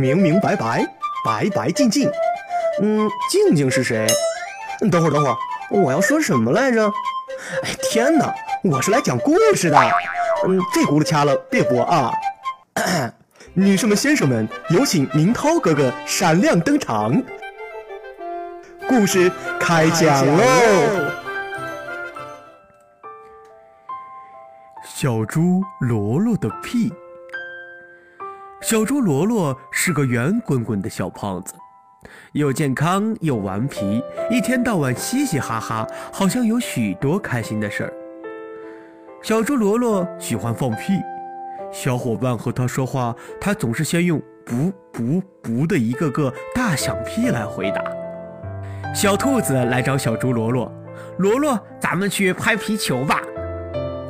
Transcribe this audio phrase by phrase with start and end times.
[0.00, 0.82] 明明白白，
[1.22, 2.10] 白白净净。
[2.80, 4.06] 嗯，静静是谁？
[4.90, 5.36] 等会儿，等会儿，
[5.68, 6.88] 我要说什么来着？
[7.62, 8.34] 哎，天哪，
[8.64, 9.78] 我是来讲故事的。
[10.46, 12.10] 嗯，这轱辘掐了，别播啊。
[13.52, 17.22] 女士们、先生们，有请明涛哥哥闪亮登场。
[18.88, 19.30] 故事
[19.60, 20.42] 开讲喽！
[24.82, 26.90] 小猪罗罗的屁。
[28.70, 31.54] 小猪罗罗是个圆滚滚的小胖子，
[32.34, 34.00] 又健康又顽皮，
[34.30, 37.92] 一天到晚嘻嘻哈哈，好像有许多开心的事儿。
[39.22, 40.92] 小猪罗罗喜欢放屁，
[41.72, 47.82] 小伙伴和他说话，他总是先用“不不不”的一个个大响屁来回答。
[48.94, 50.72] 小兔子来找小猪罗罗，
[51.18, 53.20] 罗罗，咱们去拍皮球吧。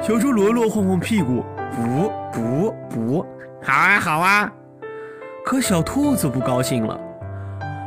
[0.00, 1.44] 小猪罗罗晃晃屁股，
[1.76, 3.26] 不不不，
[3.66, 4.50] 好啊好啊。
[5.44, 6.98] 可小兔子不高兴了，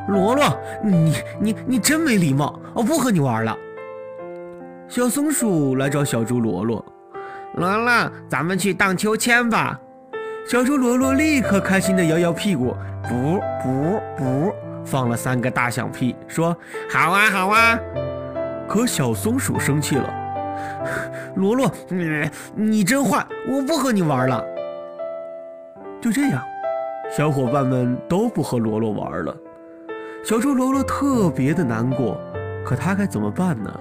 [0.10, 0.46] 罗罗，
[0.84, 3.58] 你你你真没礼貌，我不和你玩了。
[4.88, 6.86] 小松鼠来找小猪罗罗，
[7.56, 9.80] 罗罗，咱们去荡秋千吧。
[10.48, 14.54] 小猪罗罗立刻开心地摇摇屁股，不不不，
[14.86, 16.56] 放了三个大响屁，说
[16.90, 17.80] 好啊好啊。
[18.68, 20.10] 可小松鼠生气了，
[21.36, 24.44] 罗罗，你你真坏，我不和你玩了。
[26.02, 26.42] 就这样，
[27.16, 29.36] 小伙伴们都不和罗罗玩了。
[30.24, 32.18] 小猪罗罗特别的难过，
[32.66, 33.72] 可他该怎么办呢？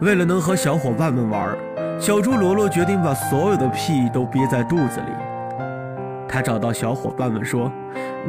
[0.00, 1.56] 为了能和小伙伴们玩，
[2.00, 5.12] 小猪罗罗决定把所有的屁都憋在肚子里。
[6.28, 7.70] 他找到小伙伴们说：“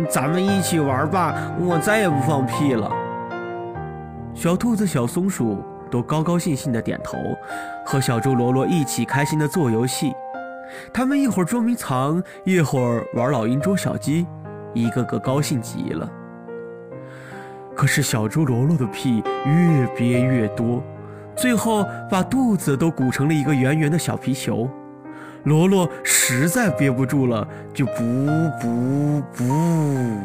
[0.10, 2.92] 咱们一起玩吧，我再也不放屁了。”
[4.36, 7.18] 小兔子、小松鼠都高高兴兴地点头，
[7.86, 10.14] 和小猪罗罗一起开心地做游戏。
[10.94, 14.26] 他们一会儿捉迷藏，一会儿玩老鹰捉小鸡，
[14.74, 16.10] 一个个高兴极了。
[17.76, 20.84] 可是小猪罗罗的屁越憋越多。
[21.34, 24.70] 最后把肚子都鼓成了一个圆圆的小皮球，
[25.46, 30.20] 罗罗实在憋不住了，就噗噗噗，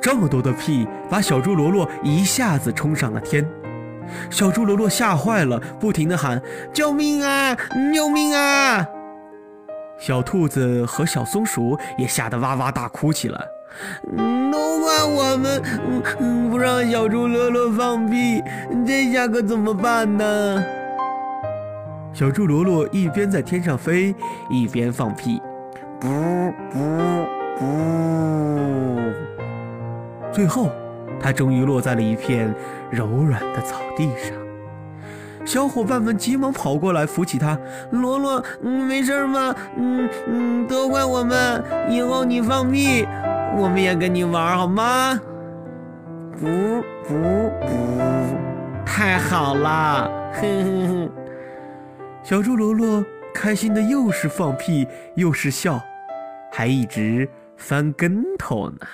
[0.00, 3.46] 这么多的屁把小猪罗罗一下子冲上了天。
[4.30, 6.40] 小猪罗罗吓坏了，不停地喊
[6.72, 7.56] ：“救命啊！
[7.92, 8.86] 救命啊！”
[10.00, 13.38] 小兔子和小松鼠也吓得哇哇大哭起来。
[14.50, 15.62] 都怪我们，
[16.50, 18.42] 不让小猪罗罗放屁，
[18.84, 20.64] 这下可怎么办呢？
[22.12, 24.12] 小猪罗罗一边在天上飞，
[24.50, 25.40] 一边放屁，
[26.00, 26.08] 不
[26.72, 26.78] 不
[27.58, 27.66] 不。
[30.32, 30.70] 最后，
[31.20, 32.52] 它终于落在了一片
[32.90, 34.34] 柔软的草地上。
[35.44, 37.58] 小伙伴们急忙跑过来扶起他。
[37.90, 39.54] 罗罗，你没事吗？
[39.76, 43.06] 嗯嗯，都怪我们，以后你放屁。
[43.56, 45.18] 我们也跟你玩好吗？
[46.38, 46.46] 不
[47.04, 50.08] 不不，太好了！
[50.34, 51.10] 哼哼哼。
[52.22, 54.86] 小猪罗罗开心的又是放屁
[55.16, 55.80] 又是笑，
[56.52, 58.86] 还一直翻跟头呢。